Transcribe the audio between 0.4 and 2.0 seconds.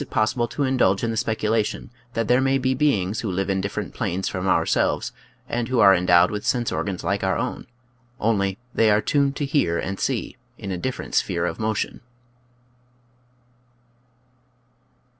to indulge in the speculation